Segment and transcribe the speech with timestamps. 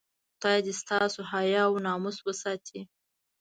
[0.37, 2.79] خدای دې ستاسو حیا او ناموس وساتي.